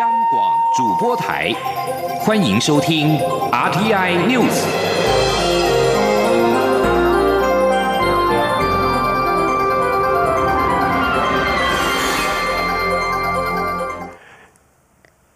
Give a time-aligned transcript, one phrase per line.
[0.00, 1.52] 央广主播台，
[2.20, 3.18] 欢迎收听
[3.52, 4.64] RTI News。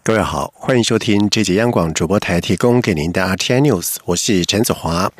[0.01, 5.11] 各位好，欢迎收听这节央广主播台提供给您的 RTI News，我是陈子华。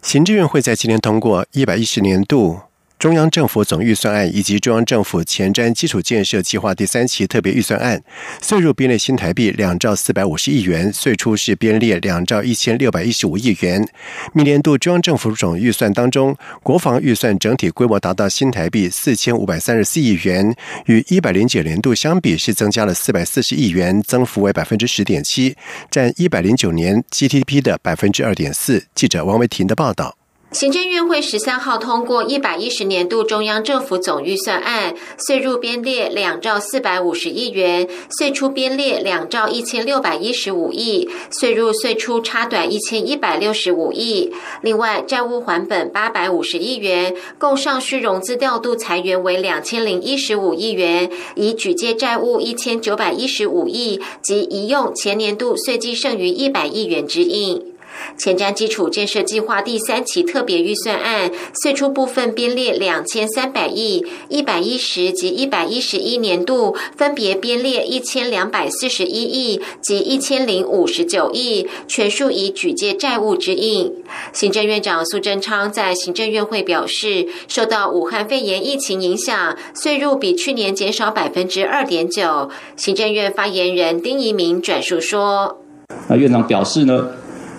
[0.00, 2.60] 行政院会在今天通过一百一十年度。
[2.98, 8.02] 中央政府总预算案以及中央政府前瞻基础建设计划第三期特别预算案，
[8.40, 13.86] 税入编列新台币两兆四百五十亿元，税出是编列两兆一千六百一十五亿元。
[14.32, 25.54] 明年度中央政府总预算当中，国防预算整体规模达到新台币四千五百三十四亿元，与一百零九年度相比是增加了四百四十亿元，增幅为百分之十点七，
[25.90, 28.86] 占一百零九年 GDP 的百分之二点四。
[28.94, 30.23] 记者王维婷的报道。
[30.54, 44.32] 行政院会十三号通过一百一十年度中央政府总预算案，税入编列两兆四百五十亿元，税出编列两兆一千六百一十五亿，税入税出差短一千一百六十五亿。
[44.62, 57.73] 另外，债务还本八百五十亿元，共上需融资调度裁员为两千零一十五亿元，以举借债务一千九百一十五亿及移用前年度税计剩余一百亿元之应。
[58.16, 61.30] 前瞻基础建设计划第三期特别预算案，
[61.62, 73.92] 岁出部分编列两千三百亿，一百一十及一百一十一年度分别编列一千两百四十一亿及一千零五十九亿，全数以举借债务之应。
[74.32, 82.50] 行政院长苏贞昌在行政院会表示，受到武汉肺炎疫情影响，税入比去年减少百分之二点九。
[82.76, 85.60] 行政院发言人丁仪明转述说
[86.08, 87.08] ：“那院长表示呢？”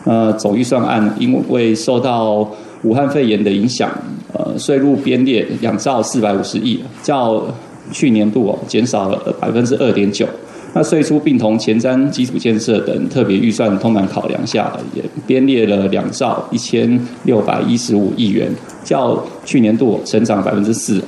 [0.05, 2.49] 呃，总预算案因为受到
[2.83, 3.89] 武汉肺炎的影响，
[4.33, 7.43] 呃，税入编列两兆四百五十亿，较
[7.91, 10.27] 去年度减少了百分之二点九。
[10.73, 18.51] 那税出并同前瞻基础建设等特别预算通盘考量下，也编列了两兆一千六百一十五亿元，
[18.83, 21.01] 较去年度成长百分之四。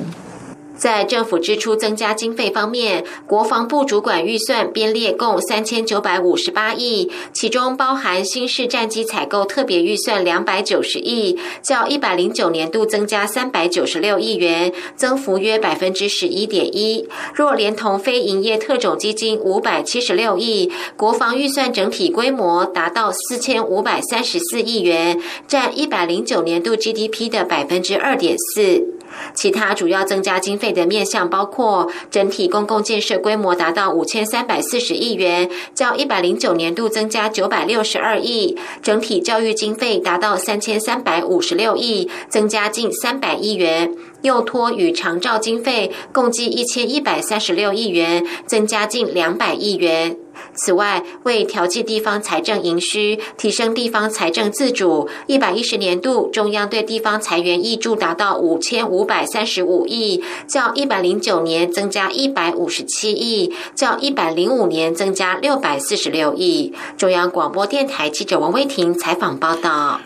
[0.78, 17.08] 在政府支出增加经费方面，国防部主管预算编列共三千九百五十八亿，其中包含新式战机采购特别预算两百九十亿，较一百零九年度增加三百九十六亿元，增幅约百分之十一点一。
[17.34, 28.97] 若连同非营业特种基金五百七十六亿，国防预算整体规模达到四千五百三十四亿元，占一百零九年度 GDP 的百分之二点四。
[29.34, 43.90] 其他主要增加经费的面向包括：整体公共建设规模达到五千三百四十亿元，较一百零九年度增加九百六十二亿；整体教育经费达到三千三百五十六亿，增加近三百亿元；
[44.22, 50.18] 幼托与长照经费共计一千一百三十六亿元，增加近两百亿元。
[50.54, 66.74] 此外，为调剂地方财政盈需，提升地方财政自主，一百一十年度中央对地方财源挹注达到五千五百三十五亿，较一百零九年增加一百五十七亿，较一百零五年增加六百四十六亿。
[66.98, 70.02] 中央广播电台记者王威婷采访报道。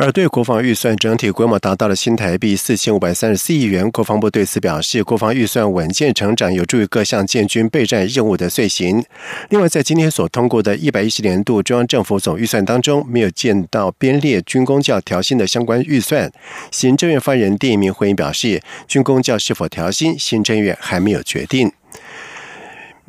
[0.00, 9.04] 而对国防预算整体规模达到了新台币四千五百三十四亿元，国防部对此表示，国防预算稳健成长，有助于各项建军备战任务的遂行。
[9.50, 16.30] 另外，在今天所通过的一百一十年度中央政府总预算当中，没有见到编列军工教调薪的相关预算。
[16.70, 21.72] 行政院发言人丁一鸣回应表示，军工教是否调薪，行政院还没有决定。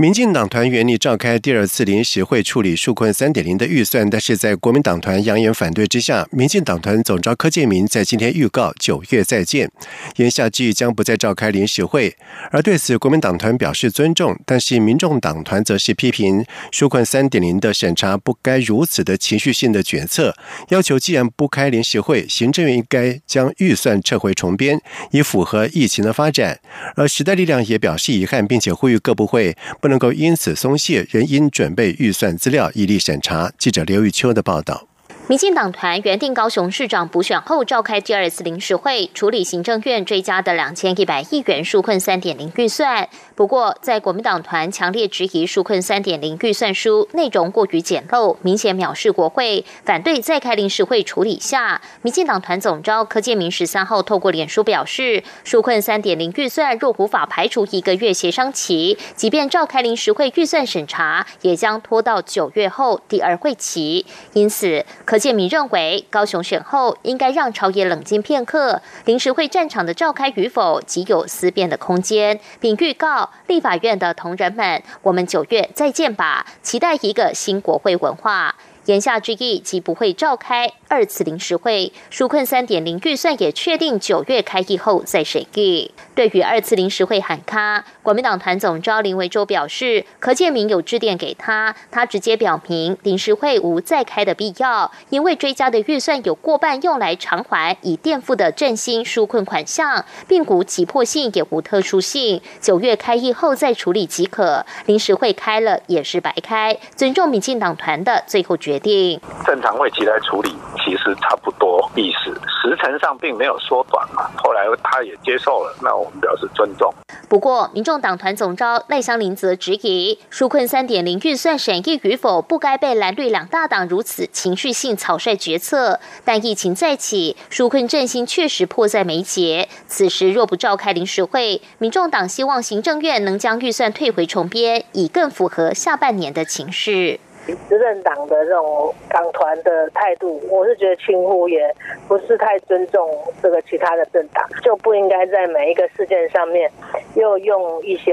[0.02, 9.70] 民进党团原拟召开第二次临时会处理纾困三点零的预算，但是在国民党团扬言反对之下，民进党团总召柯建明在今天预告九月再见，
[10.16, 12.16] 言下之意将不再召开临时会。
[12.50, 20.34] 而对此，国民党团表示尊重，但是民众党团则是批评纾困三点零的审查不该如此的情绪性的决策，
[20.70, 24.80] 要求既然不开临时会，行政院应该将预算撤回重编，
[25.12, 26.58] 以符合疫情的发展。
[26.96, 29.88] 而时代力量也表示遗憾，并且呼吁各部会不。
[29.89, 33.51] 能够因此松懈，仍应准备预算资料，以利审查。
[33.57, 34.88] 记者刘玉秋的报道。
[35.30, 43.08] 民进党团原定高雄市长补选后召开第二次临时会，处理行政院追加的两千一百亿元纾困三点零预算。
[43.36, 64.08] 不过，在国民党团强烈质疑纾困三点零预算书内容过于简陋，明显藐视国会，反对再开临时会处理下，民进党团总召柯建明十三号透过脸书表示，纾困三点零预算若无法排除一个月协商期，即便召开临时会预算审查，也将拖到九月后第二会期。
[64.34, 65.19] 因此，柯。
[65.19, 78.56] 建明认为，高雄选后应该让朝野冷静片刻，临时会战场的召开与否，极有思辨的空间，并预告立法院的同仁们，我们九月再见吧，期待一个新国会文化。
[78.86, 81.94] 言下之意，即不会召开二次临时会。
[82.12, 85.91] 纾困三点零预算也确定九月开议后再审议。
[86.15, 104.65] 对于二次临时会喊卡，国民党团总召林维洲表示，柯建明有致电给他，他直接表明临时会无再开的必要，因为追加的预算有过半用来偿还已垫付的振兴纾困款项，并无急迫性也无特殊性，九月开议后再处理即可。
[104.88, 108.80] 临时会开了也是白开，尊重民进党团的最后决。
[108.80, 112.31] 定正常会起来处理，其实差不多意思，
[112.62, 114.30] 时程上并没有缩短嘛。
[114.38, 116.94] 后来他也接受了，那我们表示尊重。
[117.28, 126.00] 不过，民众党团总召赖香林则质疑，纾困三点零预算审议与否，不该被蓝绿两大党如此情绪性草率决策。
[126.26, 129.70] 但疫情再起，纾困振兴确实迫在眉睫。
[129.88, 137.20] 此时若不召开临时会，民众党希望行政院能将预算退回重编，以更符合下半年的情势。
[137.47, 141.74] 执政党的这种党团的态度，我是觉得轻忽，也
[142.07, 143.09] 不是太尊重
[143.41, 146.69] 这个其他的政党，就不应该在每一个事件上面
[147.15, 148.12] 又用一些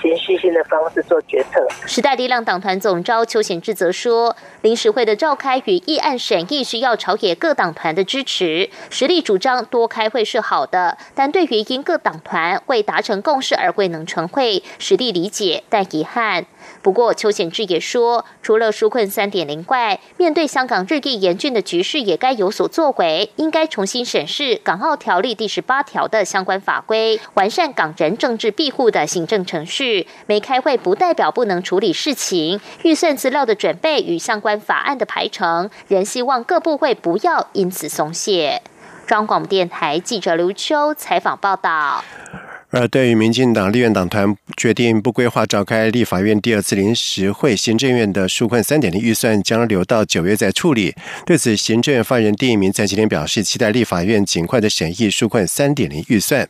[0.00, 1.66] 情绪性的方式做决策。
[1.86, 16.46] 时代力量党团总召邱显志则说，临时会的召开与议案审议需要朝野各党团的支持，实力主张多开会是好的，但对于因各党团未达成共识而未能成会，实力理解，但遗憾。
[16.86, 30.06] 不过，邱显志也说，除了纾困三点零外，面对香港日益严峻的局势，也该有所作为，应该重新审视《港澳条例》第十八条的相关法规，完善港人政治庇护的行政程序。
[30.28, 38.62] 没开会不代表不能处理事情，预算资料的准备与相关法案的排程，仍希望各部会不要因此松懈。
[39.08, 42.04] 中广电台记者刘秋采访报道。
[42.70, 50.94] 而对于民进党立院党团决定不规划召开立法院第二次临时会，行政院的纾困三点零预算将留到九月再处理。
[51.24, 56.48] 对此，行政院发言人丁一鸣在今天表示，期待立法院尽快的审议纾困三点零预算。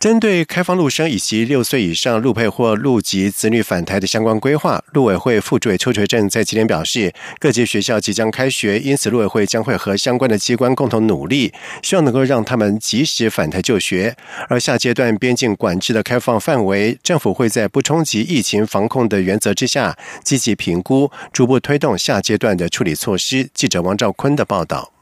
[0.00, 11.52] 针对开放陆生以及六岁以上陆配或陆籍子女返台的相关规划，陆委会副主委邱垂正在今天表示，各级学校即将开学，因此陆委会将会和相关的机关共同努力，
[11.82, 14.16] 希望能够让他们及时返台就学。
[14.48, 23.50] 而下阶段边境管制的开放范围，政府会在不冲击疫情防控的原则之下，积极评估，逐步推动下阶段的处理措施。
[23.52, 24.92] 记者王兆坤的报道。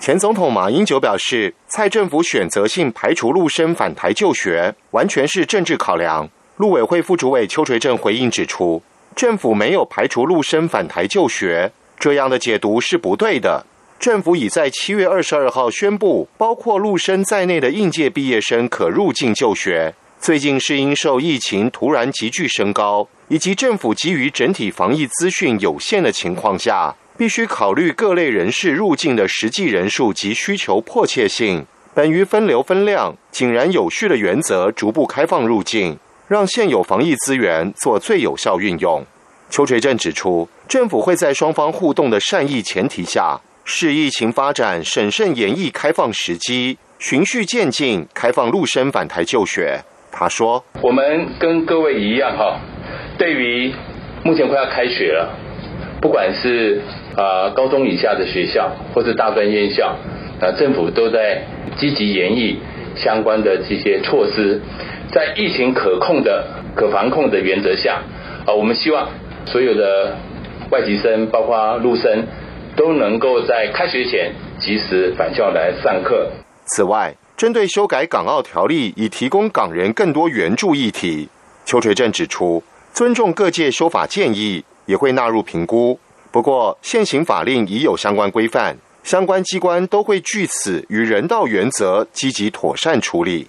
[0.00, 6.26] 前总统马英九表示，蔡政府选择性排除陆生返台就学，完全是政治考量。
[6.56, 8.82] 陆委会副主委邱垂正回应指出，
[9.14, 13.66] 政府没有排除陆生返台就学，这样的解读是不对的。
[13.98, 19.94] 政府已在七月二十二号宣布，包括陆生在内的应届毕业生可入境就学。
[20.18, 26.96] 最近是因受疫情突然急剧升高，以及政府基于整体防疫资讯有限的情况下。
[27.20, 39.04] 必须考虑各类人士入境的实际人数及需求迫切性，本于分流分量、井然有序的原则，逐步开放入境，让现有防疫资源做最有效运用。
[39.50, 49.78] 邱垂正指出，政府会在双方互动的善意前提下，视疫情发展，审慎演绎开放时机，循序渐进开放陆生返台就学。
[50.10, 52.58] 他说：“我们跟各位一样哈，
[53.18, 53.70] 对于
[54.24, 55.38] 目前快要开学了，
[56.00, 56.80] 不管是。”
[57.16, 59.96] 啊，高中以下的学校或者大专院校，
[60.40, 61.42] 啊，政府都在
[61.76, 62.58] 积极研议
[62.96, 64.60] 相关的这些措施，
[65.12, 68.00] 在疫情可控的、可防控的原则下，
[68.46, 69.08] 啊，我们希望
[69.46, 70.16] 所有的
[70.70, 72.26] 外籍生，包括陆生，
[72.76, 76.30] 都能够在开学前及时返校来上课。
[76.66, 81.28] 此外，针对修改港澳条例以提供港人更多援助议题，
[81.64, 82.62] 邱垂正指出，
[82.92, 85.98] 尊重各界修法建议，也会纳入评估。
[86.32, 93.48] 不过，现行法令已有相关规范，相关机关都会据此与人道原则积极妥善处理。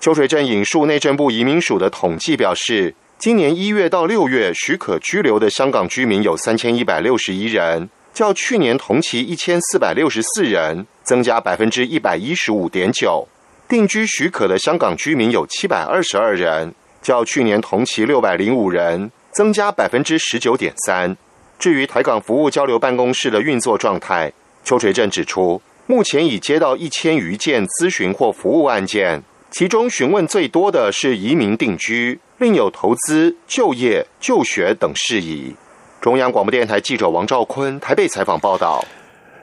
[0.00, 13.26] 秋水镇引述内政部移民署的统计表示，今年一月到六月许可居留的香港居民有三千一百六十一人，较去年同期一千四百六十四人增加百分之一百一十五点九。
[13.68, 21.16] 定居许可的香港居民有七百二十二人，较去年同期六百零五人增加百分之十九点三。
[21.62, 24.32] 至于台港服务交流办公室的运作状态，
[24.64, 35.54] 邱垂正指出，目前已接到一千余件咨询或服务案件，其中询问最多的是移民定居，另有投资、就业、就学等事宜。
[36.00, 38.84] 中央广播电台记者王兆坤台北采访报道。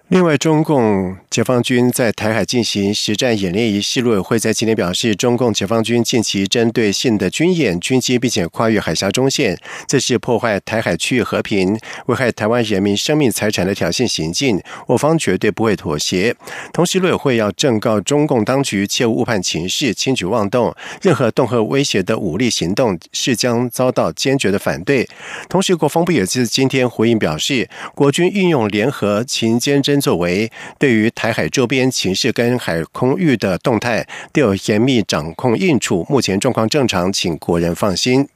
[0.10, 9.56] 另外，中共解放军在台海进行实战演练仪式，陆委会在今天表示，中共解放军近期针对性的军演、军机，并且跨越海峡中线，
[9.88, 16.36] 这是破坏台海区域和平、危害台湾人民生命财产的挑衅行径，我方绝对不会妥协。
[16.74, 25.08] 同时，陆委会要正告中共当局切勿误判情势、轻举妄动，任何恫吓威胁的武力行动是将遭到坚决的反对。
[25.48, 29.99] 同时，国防部也是今天回应表示，国军运用联合勤监侦。
[30.00, 38.28] 作为对于台海周边情势跟海空域的动态都有严密掌控应处，目前状况正常，请国人放心。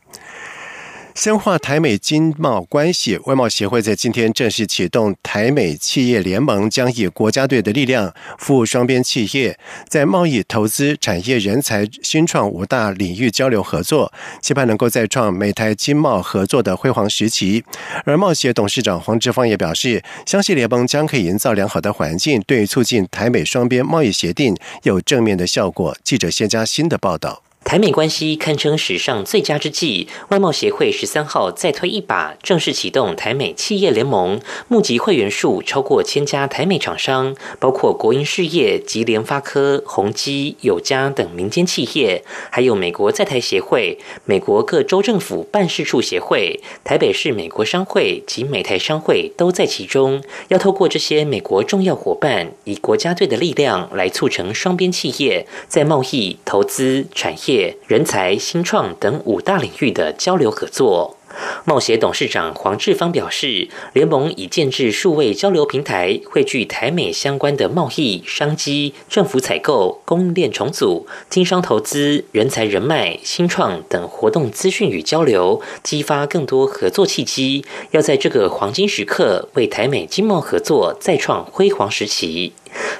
[1.15, 17.63] 深化台美经贸关系，外贸协会在今天正式启动台美企业联盟，将以国家队的力量服务双边企业，在贸易、投资、产业、人才、新创五大领域交流合作，期盼能够再创美台经贸合作的辉煌时期。
[18.05, 25.95] 而贸协董事长黄志芳也表示，相信联盟将可以营造良好的环境，对促进台美双边贸易协定有正面的效果。
[26.03, 27.43] 记者谢佳欣的报道。
[27.63, 50.21] 台美关系堪称史上最佳之际，外贸协会十三号再推一把，正式启动台美企业联盟，募集会员数超过千家台美厂商，包括国营事业及联发科、宏基、友家等民间企业，还有美国在台协会、美国各州政府办事处协会、台北市美国商会及美台商会都在其中。
[50.49, 57.52] 要透过这些美国重要伙伴，以国家队的力量来促成双边企业在贸易、投资、产业。
[57.87, 61.17] 人才、新创等五大领域的交流合作。
[61.65, 77.65] 贸协董事长黄志芳表示，联盟已建制数位交流平台，汇聚台美相关的贸易、商机、政府采购、供应链重组、经商投资、人才人脉、新创等活动资讯与交流，激发更多合作契机。
[77.91, 82.53] 要在这个黄金时刻，为台美经贸合作再创辉煌时期。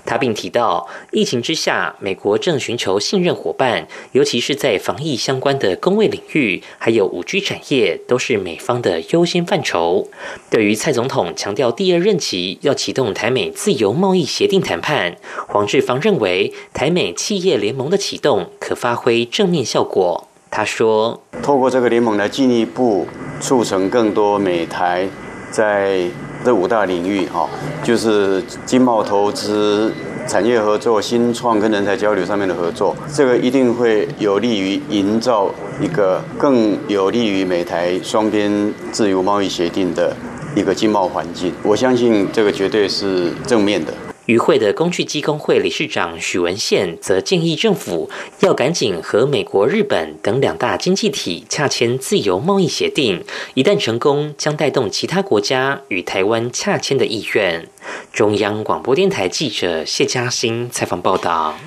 [0.05, 10.07] 他并提到，疫情之下，美国正寻求信任伙伴，尤其是在防疫相关的工位领域，还有五 G 产业，都是美方的优先范畴。
[10.49, 15.17] 对于蔡总统强调第二任期要启动台美自由贸易协定谈判，
[15.49, 20.29] 黄志芳认为，台美企业联盟的启动可发挥正面效果。
[20.49, 23.05] 他说：“透过这个联盟来进一步
[23.41, 25.09] 促成更多美台
[25.51, 26.07] 在。”
[26.45, 27.49] 这五大领域，哈，
[27.85, 29.93] 就是经贸投资、
[30.27, 40.15] 产业合作、新创跟人才交流上面的合作，这个一定会有利于营造一个更有利于美台双边自由贸易协定的
[40.55, 41.53] 一个经贸环境。
[41.61, 43.93] 我相信这个绝对是正面的。
[44.25, 57.67] 与会的工具机工会理事长许文宪则建议政府要赶紧和美国、日本等两大经济体洽签自由贸易协定，一旦成功，将带动其他国家与台湾洽签的意愿。
[58.11, 61.57] 中央广播电台记者谢嘉欣采访报道。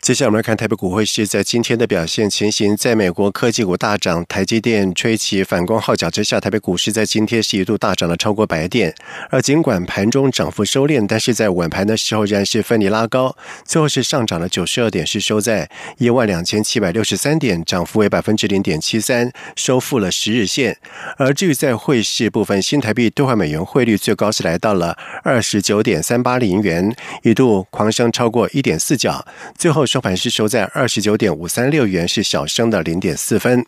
[0.00, 2.74] 接下来我们来看台北股汇市在今天的表现情形。
[2.74, 8.94] 在美国科技股大涨，台积电吹起反攻号角之下，台北股市在今天是一度大涨了超过百点。
[9.28, 20.78] 而尽管盘中涨幅收敛，但是在晚盘的时候仍然是分离拉高，最后是上涨了九十二点，是收在一万两千七百六十三点，涨幅为百分之零点七三，收复了十日线。
[21.18, 29.26] 而至于在汇市部分，新台币兑换美元汇率最高是来到了二十九点三八零元，一度狂升超过一点四角，
[29.58, 29.84] 最后。
[29.90, 33.66] 收盘是收在二十九点五三六元，是小升的零点四分。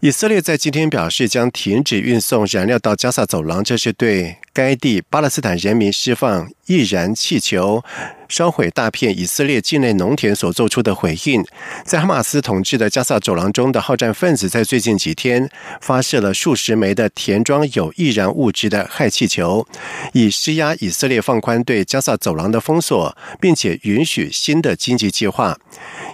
[0.00, 7.84] 以色列在今天表示将停止运送燃料到加萨走廊，这是对该地巴勒斯坦人民释放易燃气球。
[8.28, 11.44] 烧毁大片以色列境内农田所做出的回应，
[11.84, 15.50] 在哈马斯统治的加萨走廊中的好战分子，在最近几天
[15.80, 19.66] 发射了数十枚的填装有易燃物质的氦气球，
[20.12, 25.58] 以施压以色列放宽对加萨走廊的封锁，并且允许新的经济计划。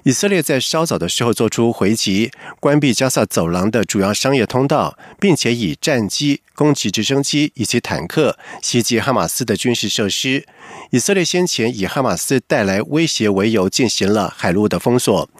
[0.04, 10.46] 以色列在稍早的时候做出回击，关闭加萨走廊的主要商业通道，并且以战机攻击直升机以及坦克袭击哈马斯的军事设施。
[10.90, 15.30] 以色列先前以哈马马斯带来威胁为由进行了海陆的封锁。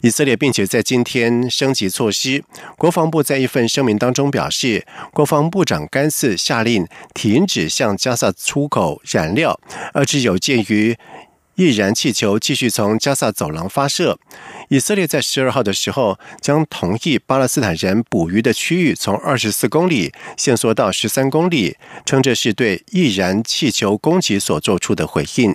[0.00, 2.42] 以色列并且在今天升级措施。
[2.78, 9.60] 国防部在一份声明当中表示，国防部长甘次下令停止向加萨出口燃料，
[9.92, 10.96] 而只有鉴于。
[11.56, 14.18] 易燃气球继续从加萨走廊发射。
[14.68, 25.54] 以色列在十二号的时候将同意巴勒斯坦人捕鱼的区域从二十四公里限缩到十三公里，称这是对易燃气球攻击所做出的回应。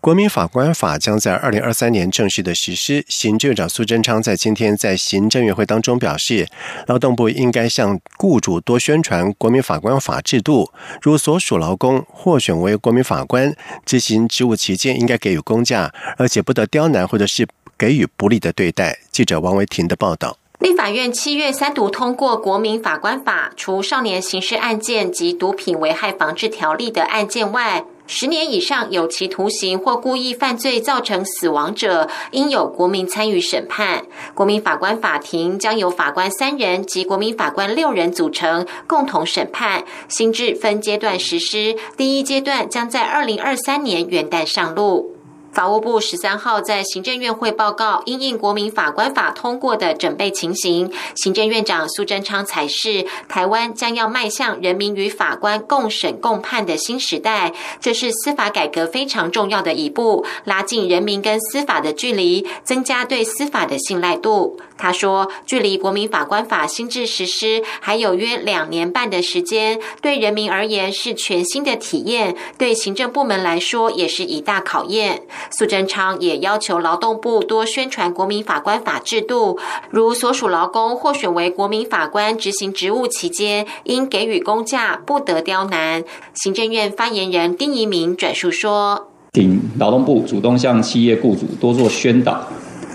[0.00, 3.04] 国民法官法将在二零二三年正式的实施。
[3.06, 6.48] 行政院长苏贞昌在今天在行政院会当中表示，
[6.86, 13.54] 劳动部应该向雇主多宣传国民法官法制度，如所属劳工获选为国民法官，
[13.84, 19.00] 执行职务期间应该给予公假，而且不得刁难或者是给予不利的对待。
[19.12, 20.38] 记者王维婷的报道。
[20.60, 27.84] 立法院七月三读通过《国民法官法》，除少年刑事案件及毒品危害防治条例的案件外。
[28.12, 34.04] 十年以上有期徒刑或故意犯罪造成死亡者，应有国民参与审判。
[34.34, 39.84] 国民法官法庭将由法官三人及国民法官六人组成，共同审判。
[40.08, 45.14] 新制分阶段实施，第一阶段将在二零二三年元旦上路。
[45.52, 64.58] 法务部十三号在行政院会报告，因应国民法官法通过的准备情形，行政院长苏贞昌才是台湾将要迈向人民与法官共审共判的新时代，这是司法改革非常重要的一步，拉近人民跟司法的距离，增加对司法的信赖度。
[64.80, 75.22] 他说，距离国民法官法新制实施还有约两年半的时间，对人民而言是全新的体验，对行政部门来说也是一大考验。
[75.50, 79.58] 苏贞昌也要求劳动部多宣传国民法官法制度，
[79.90, 86.02] 如所属劳工获选为国民法官执行职务期间，应给予公假，不得刁难。
[86.32, 92.48] 行政院发言人丁仪明转述说：“请劳动部主动向企业雇主多做宣导，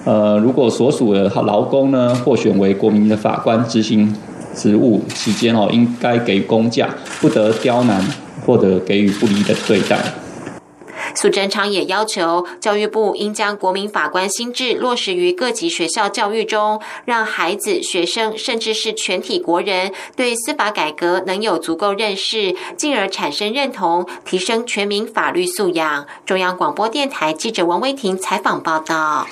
[0.05, 4.15] 呃，如果所属的劳工呢获选为国民的法官执行
[4.55, 6.87] 职务期间哦，应该给公假，
[7.19, 8.01] 不得刁难
[8.45, 9.99] 或者给予不利的对待。”
[11.17, 26.05] 苏贞昌也要求教育部应将国民法官心智落实于各级学校教育中，让孩子、学生甚至是全体国人对司法改革能有足够认识，进而产生认同，提升全民法律素养。
[26.25, 29.25] 中央广播电台记者王威婷采访报道。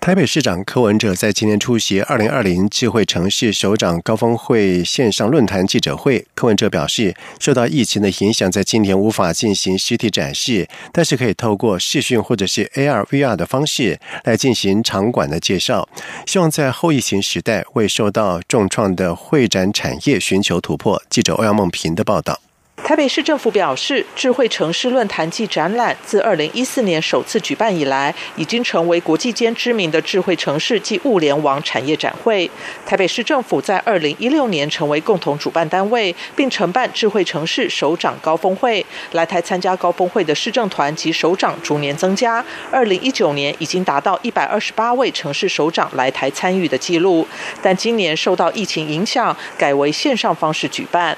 [0.00, 6.24] 台北市长柯文哲在今天出席二零二零智慧城市首长高峰会线上论坛记者会。
[6.34, 15.86] 柯文哲表示，受到疫情的影响，在今年无法进行实体展示，但是可以透过视讯或者是 AR、VR 的方式来进行场馆的介绍。
[16.24, 21.02] 希望在后疫情时代，为受到重创的会展产业寻求突破。
[21.10, 22.40] 记者欧阳梦平的报道。
[22.88, 32.50] 台北市政府表示，智慧城市论坛暨展览自二零一四年首次举办以来，已经成为国际间知名的智慧城市暨物联网产业展会。
[32.86, 38.84] 台北市政府在二零一六年成为共同主办单位，并承办智慧城市首长高峰会。
[39.12, 47.28] 来台参加高峰会的市政团及首长逐年增加，二零一九年已经达到一百二十八位城市首长来台参与的记录。
[47.60, 51.14] 但今年受到疫情影响，改为线上方式举办。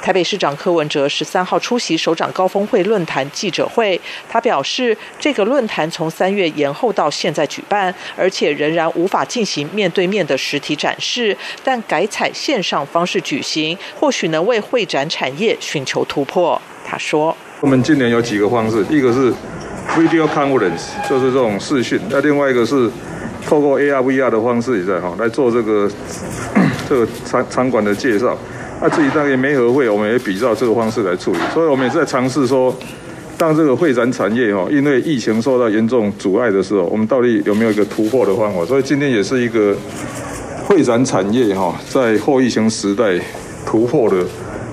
[0.00, 16.60] 台北市长柯文哲十三号出席首长高峰会论坛记者会，他表示，这个论坛从三月延后到现在举办，而且仍然无法进行面对面的实体展示，但改采线上方式举行，或许能为会展产业寻求突破。
[16.84, 19.32] 他说：“我们今年有几个方式，一个是
[19.90, 22.90] video conference，就是这种视讯；那另外一个是
[23.46, 25.90] 透过 AR、VR 的方式，也在哈来做这个
[26.88, 28.36] 这个场场馆的介绍。”
[28.82, 32.74] 那自己大概没合会，我们也比照这个方式来处理，所以我们也在尝试说，
[33.38, 38.64] 当这个会展产业哈，因为疫情受到严重阻碍的时候，我们到底有没有一个突破的方法？
[38.66, 39.72] 所以今天也是一个
[40.66, 43.16] 会展产业哈，在后疫情时代
[43.64, 44.16] 突破的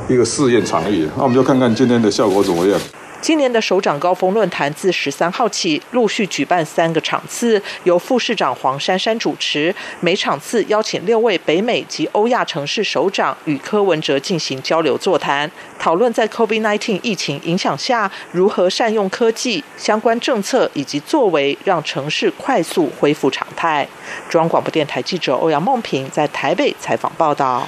[0.08, 1.08] 一个试验场域。
[1.16, 2.82] 那我们就看看今天的效果怎么样。
[3.22, 9.76] 今年的首长高峰论坛自十三号起陆续举办三个场次，由副市长黄珊珊主持。
[10.00, 23.86] 每场次邀请六位北美及欧亚城市首长与柯文哲进行交流座谈，讨论在 COVID-19 疫情影响下如何善用科技、相关政策以及作为，让城市快速恢复常态。
[24.30, 27.68] 中央广播电台记者欧阳梦平在台北采访报道。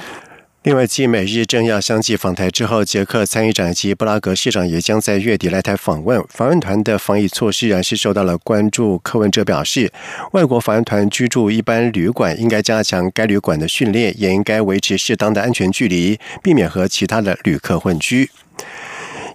[0.64, 6.22] 另外，继美日政要相继访台之后，捷克参议长及布拉格市长也将在月底来台访问。
[6.28, 8.96] 访问团的防疫措施仍是受到了关注。
[8.98, 9.92] 柯文哲表示，
[10.30, 18.30] 外国访问团居住一般旅馆，应该加强该旅馆的训练，也应该维持适当的安全距离，避免和其他的旅客混居。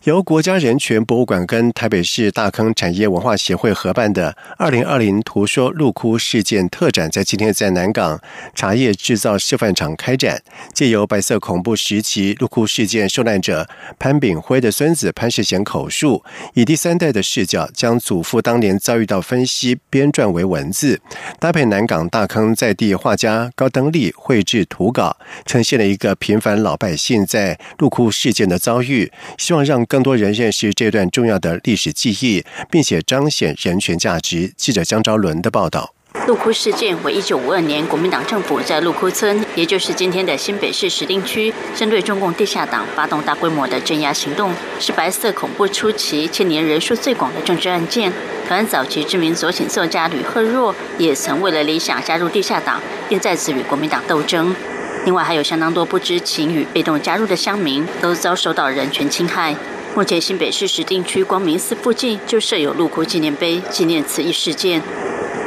[0.07, 8.17] 由国家人权博物馆跟台北市大坑产业文化协会合办的“二零二零图说陆窟事件特展”在今天在南港
[8.55, 10.41] 茶叶制造示范场开展，
[10.73, 13.67] 借由白色恐怖时期陆窟事件受难者
[13.99, 21.01] 潘炳辉的孙子潘世贤口述，以第三代的视角，将祖父当年遭遇到分析编撰为文字，
[21.37, 29.96] 搭配南港大坑在地画家高登利绘制图稿，呈现了一个平凡老百姓在陆窟事件的遭遇，希望让更。
[29.97, 34.53] 更多人认识这段重要的历史记忆，并且彰显人权价值。
[34.55, 35.91] 记者江昭伦的报道。
[36.27, 48.13] 陆窟事件为一九五二年国民党政府在陆窟村，也就是今天的新北市石碇区，针对中共地下党发动大规模的镇压行动，是白色恐怖初期千年人数最广的政治案件。
[48.47, 52.79] 台湾早期知名左倾作家吕赫若也曾为了理想加入地下党，
[53.09, 54.55] 并在此与国民党斗争。
[55.05, 59.55] 另外，还有相当多不知情与被动加入的乡民，都遭受到人权侵害。
[59.97, 64.79] 目前新北市石定区光明寺附近就设有鹿窟纪念碑，纪念此一事件。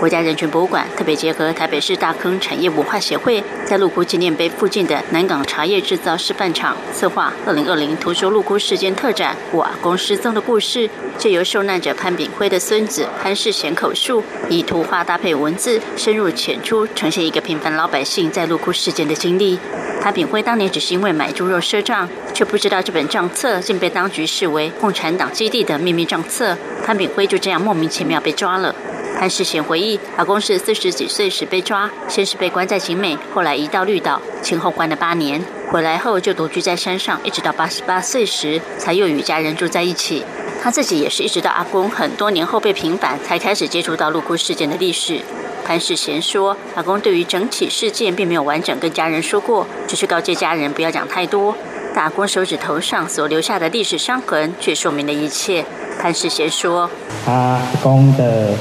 [0.01, 19.59] 国家人权博物馆特别结合台北市大坑产业文化协会，在鹿窟纪念碑附近的南港茶叶制造示范厂策划“二零二零图书鹿窟事件特展”，我阿公失踪的故事，借由受难者潘炳辉的孙子潘世贤口述，以图画搭配文字，深入浅出呈现一个平凡老百姓在鹿窟事件的经历。
[20.01, 28.75] 潘炳辉当年只是因为买猪肉赊账，却不知道这本账册竟被当局视为共产党基地的秘密账册，潘炳辉就这样莫名其妙被抓了。
[29.21, 35.39] 潘世贤回忆，阿公是四十几岁时被抓，先是被关在景美，后来移到绿岛，前后关了八年。
[35.71, 40.25] 回来后就独居在山上，一直到八十八岁时，才又与家人住在一起。
[40.63, 45.21] 他自己也是一直到阿公很多年后被平反，才开始接触到陆库事件的历史。
[45.67, 51.55] 潘世贤说，阿公对于整起事件并没有完整跟家人说过，只是告诫家人不要讲太多。
[51.95, 55.67] 但阿公手指头上所留下的历史伤痕，却说明了一切。
[56.01, 56.91] 潘世贤说，
[57.27, 58.55] 阿公的。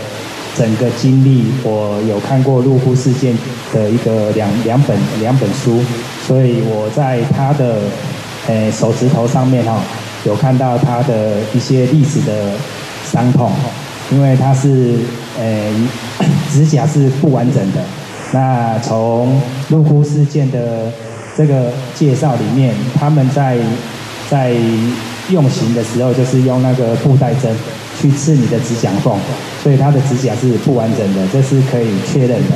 [0.56, 3.38] 整个经历，我有看过入户事件
[3.74, 5.80] 的一个两两本两本书，
[6.28, 7.80] 所以我在他的
[8.48, 9.82] 呃手指头上面哈，
[10.26, 12.54] 有看到他的一些历史的
[13.06, 13.52] 伤痛，
[14.12, 14.98] 因为他是
[15.40, 15.72] 呃
[16.52, 17.82] 指甲是不完整的。
[18.32, 20.92] 那从入户事件的
[21.38, 23.58] 这个介绍里面，他们在
[24.30, 24.54] 在
[25.30, 27.56] 用刑的时候，就是用那个布袋针。
[28.00, 29.20] 去刺你的指甲缝，
[29.62, 32.56] 所以他的指甲是不完整的，这是可以确认的。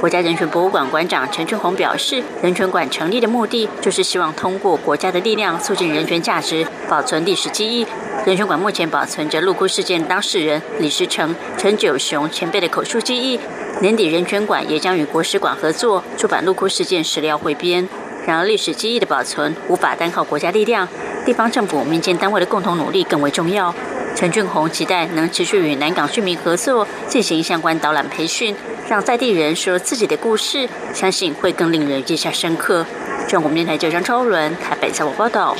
[0.00, 7.86] 国家人权博物馆馆长陈俊宏表示，人权馆成立的目的就是希望通过国家的力量，促进人权价值，保存历史记忆。
[8.24, 13.38] 人权馆目前保存着陆库事件当事人李时成、陈九雄前辈的口述记忆。
[13.82, 17.86] 年底，人权馆也将与国史馆合作出版陆库事件史料汇编。
[18.26, 20.88] 然而，历史记忆的保存无法单靠国家力量，
[21.24, 23.74] 地方政府、民间单位的共同努力更为重要。
[24.16, 28.54] 陈俊宏期待能持续与南港居民合作，进行相关导览培训，
[28.88, 32.84] 让在地人说自己的故事，相信会更令人印象深刻。
[33.28, 35.56] 中国电台记者张超伦台北采访报道。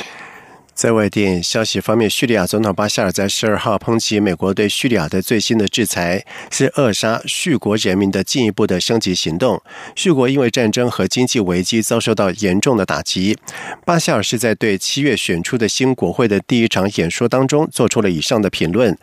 [0.81, 9.61] 在外电消息方面，叙利亚总统巴夏尔在十二号抨击美国对叙利亚的最新的制裁是扼杀叙国人民的进一步的升级行动。
[9.95, 13.37] 叙国因为战争和经济危机遭受到严重的打击。
[13.85, 18.97] 巴夏尔是在对七月选出的新国会的第一场演说当中做出了以上的评论。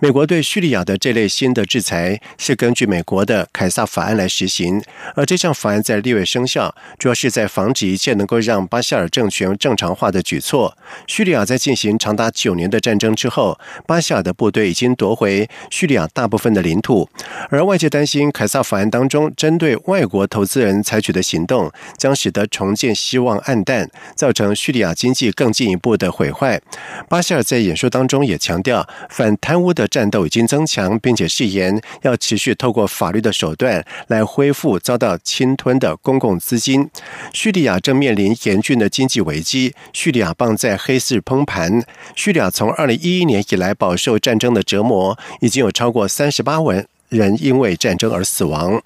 [0.00, 4.82] 美国对叙利亚的这类新的制裁是根据美国的凯撒法案来实行，
[5.14, 10.76] 而这项法案在六月生效，主要是在防止一切能够让巴夏尔政权正常化的举措。
[11.06, 13.56] 叙叙利亚在进行长达九年的战争之后，
[13.86, 17.08] 巴夏尔的部队已经夺回叙利亚大部分的领土，
[17.48, 26.60] 而外界担心凯撒法案当中针对外国投资人采取的行动，将使得重建希望暗淡，造成叙利亚经济更进一步的毁坏。
[27.08, 36.90] 巴夏尔在演说当中也强调，反贪污的战斗已经增强，并且誓言要持续透过法律的手段来恢复遭到侵吞的公共资金。
[37.32, 41.11] 叙利亚正面临严峻的经济危机，叙利亚棒在黑色。
[41.12, 41.84] 是崩盘。
[42.16, 48.82] 叙利亚从二零一一年以来饱受战争的折磨，已经有超过三十八万人因为战争而死亡。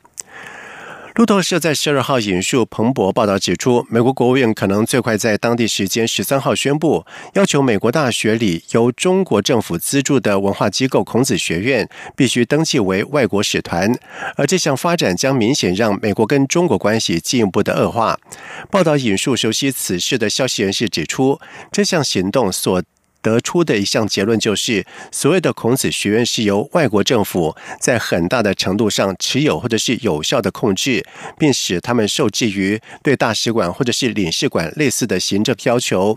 [1.16, 13.90] 路透社在十二号引述彭博报道指出，美国国务院可能最快在当地时间十三号宣布，要求美国大学里由中国政府资助的文化机构孔子学院必须登记为外国使团，
[14.36, 18.18] 而这项发展将明显让美国跟中国关系进一步的恶化。
[18.70, 21.40] 报道引述熟悉此事的消息人士指出，
[21.72, 22.82] 这项行动所。
[23.26, 31.04] 得出的一项结论就是，所谓的孔子学院是由外国政府在很大的程度上持有或者是有效的控制，
[31.36, 36.16] 并使他们受制于对大使馆或者是领事馆类似的行政要求。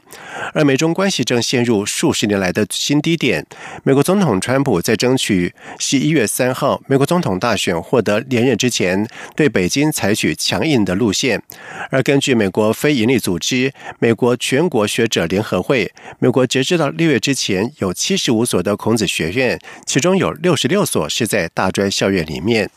[0.53, 3.43] 而美中关系正陷入数十年来的新低点。
[3.83, 11.41] 美国总统川普在争取十一月三号美国总统大选获得连任之前，对北京采取强硬的路线。
[11.89, 22.69] 而根据美国非营利组织美国全国学者联合会，美国截止到六月之前有七十五所的孔子学院，其中有六十六所是在大专校院里面。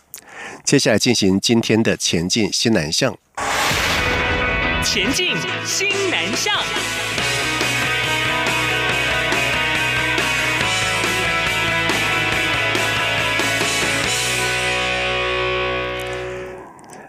[0.63, 3.19] 接下来进行今天的前进新南向。
[4.85, 5.35] 前进
[5.67, 6.55] 新南向。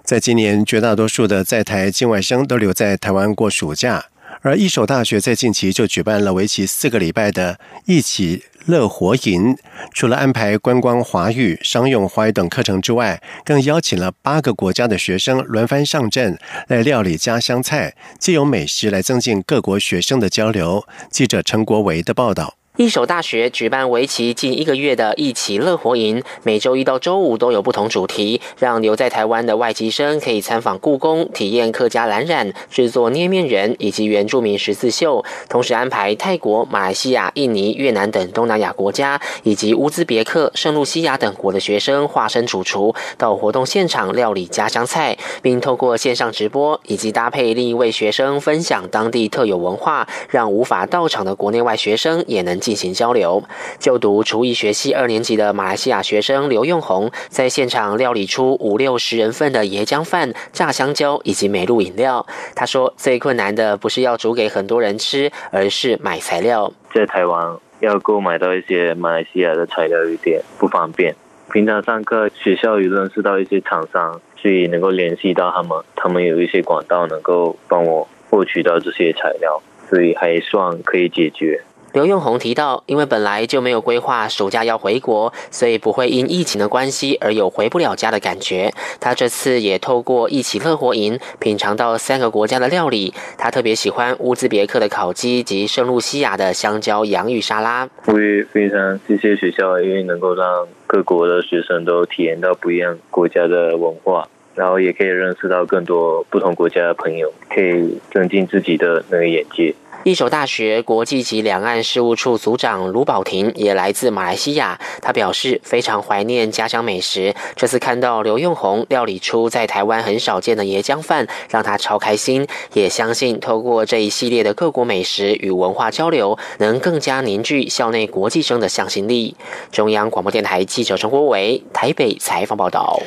[0.04, 4.06] 在今年，绝大多数的在台境外生都留在台湾过暑假，
[4.44, 9.56] 而一手大学在近期就举办了为期四个礼拜的“一起乐活营”。
[9.96, 20.86] 除了安排观光华语、商用华语等课程之外，更邀请了八个国家的学生轮番上阵，来料理家乡菜，借由美食来增进各国学生的交流。
[21.10, 22.56] 记者陈国维的报道。
[22.76, 35.24] 一所大学举办为期近一个月的“一起乐活营”，每周一到周五都有不同主题，让留在台湾的外籍生可以参访故宫、体验客家蓝染、制作捏面人以及原住民十字绣。
[35.48, 52.63] 同时安排泰国、马来西亚、印尼、越南等东南亚国家，以及乌兹别克、圣露西亚等国的学生化身主厨，到活动现场料理家乡菜，并透过线上直播以及搭配另一位学生分享当地特有文化，让无法到场的国内外学生也能。
[52.64, 53.44] 进行交流。
[53.78, 62.26] 就读厨艺学系二年级的马来西亚学生刘用红，在现场料理出五六十人份的椰浆饭、炸香蕉以及美露饮料。
[62.56, 66.72] 他说：“最困难的不是要煮给很多人吃，而是买材料。
[66.94, 71.14] 在台湾要购买到一些马来西亚的材料有点不方便。
[71.52, 81.62] 平常上课学校有认识到一些厂商，所以能够联系到他们，他们有一些管道能够帮我获取到这些材料，所以还算可以解决。”
[81.94, 88.74] 刘用红提到，因为本来就没有规划暑假要回国，所以不会因疫情的关系而有回不了家的感觉。
[89.00, 93.14] 他这次也透过一起乐活营，品尝到三个国家的料理。
[93.38, 97.88] 他特别喜欢乌兹别克的烤鸡及圣露西亚的香蕉洋芋沙拉。
[98.08, 109.76] 我也非常谢谢学校，因为能够让各国的学生都体验到不一样国家的文化，然后也可以认识到更多不同国家的朋友，可以增进自己的那个眼界。
[110.04, 117.34] 一所大学国际级两岸事务处组长卢宝婷也来自马来西亚，他表示非常怀念家乡美食。
[117.56, 122.46] 这次看到刘用红料理出在台湾很少见的椰浆饭，让他超开心。
[122.74, 129.38] 也相信透过这一系列的各国美食与文化交流，能更加凝聚校内国际生的向心力。
[129.72, 133.00] 中央广播电台记者陈国伟台北采访报道。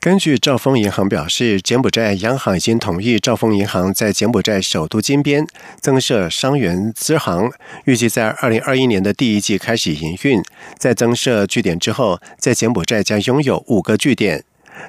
[0.00, 5.44] 根据兆丰银行表示，柬埔寨央行已经同意兆丰银行在柬埔寨首都金边
[5.80, 7.50] 增设商元支行，
[7.84, 10.40] 预计在二零二一年的第一季开始营运。
[10.78, 14.44] 在增设据点之后，在柬埔寨将拥有五个据点。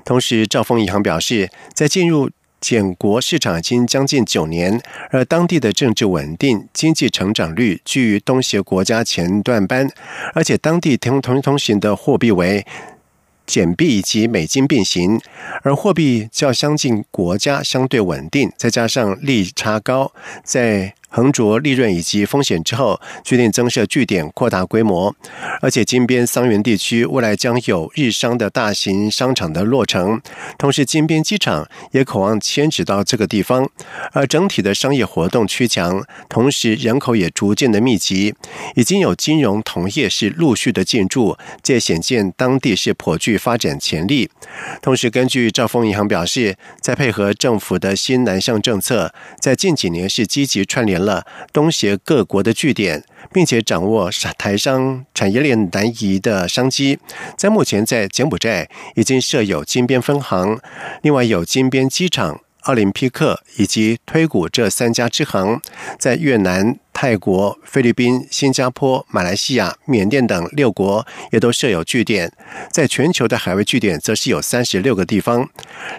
[0.05, 2.29] 同时，兆丰银行表示，在进入
[2.61, 9.89] 柬国市场已经将近九年，而当地的政治稳定、经济成长率居于东协国家前段班，
[10.35, 12.63] 而且当地通通通行的货币为。
[13.49, 15.19] 减币以及美金并行，
[15.63, 20.93] 而货币较相近国家相对稳定，再加上利差高，在。
[21.09, 25.13] 横着利润以及风险之后，决定增设据点，扩大规模。
[25.59, 30.21] 而且金边桑园地区未来将有日商的大型商场的落成，
[30.59, 33.67] 同时金边机场也渴望迁址到这个地方。
[34.13, 38.35] 而整体的商业活动趋强，同时人口也逐渐的密集，
[38.75, 44.29] 已经有金融同业是陆续的进驻，这显见当地是颇具发展潜力。
[44.81, 50.98] 同时，根据兆丰银行表示，在配合政府的新南向政策，在近几年是积极串联。
[50.99, 56.99] 了东协各国的据点，并且掌握台商产业链南移的商机。
[57.37, 60.59] 在目前，在柬埔寨已经设有金边分行，
[61.01, 65.61] 另外有金边机场、奥林匹克以及推古这三家支行，
[65.97, 66.77] 在越南。
[67.01, 72.29] 泰国、菲律宾、新加坡、马来西亚、缅甸等六国也都设有据点，
[72.73, 75.47] 在全球的海外据点则是有三十六个地方。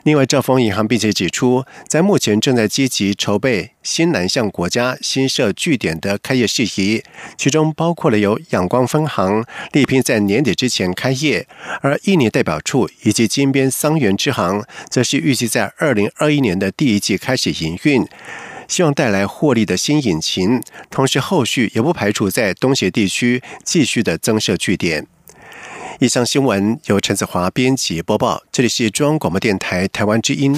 [0.03, 7.03] 另外，兆丰银行并且指出，在目前正在积极筹备新南向国家新设据点的开业事宜，
[7.39, 11.47] 其中包括了有仰光分行力拼在年底之前开业，
[11.81, 18.07] 而印尼代表处以及金边桑园支行则是预计在二零二一年的第一季开始营运。
[18.71, 20.63] 希望带来获利的新引擎。
[20.91, 25.09] 同时，后续也不排除在东协地区继续的增设据点。
[25.99, 30.57] 以上新闻由陈子华编辑播报，这里是中央广播电台台湾之音。